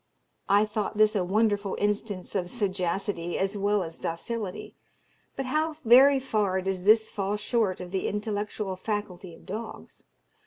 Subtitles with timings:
[0.49, 4.73] I thought this a wonderful instance of sagacity as well as docility,
[5.35, 10.05] but how very far does this fall short of the intellectual faculty of dogs!